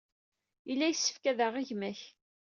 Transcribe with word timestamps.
Yella 0.67 0.85
yessefk 0.89 1.23
ad 1.31 1.39
aɣeɣ 1.45 1.63
gma-k. 1.69 2.01